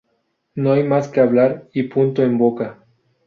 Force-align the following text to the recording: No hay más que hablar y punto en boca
No 0.55 0.71
hay 0.71 0.83
más 0.83 1.09
que 1.09 1.19
hablar 1.19 1.67
y 1.73 1.83
punto 1.83 2.23
en 2.23 2.39
boca 2.39 2.79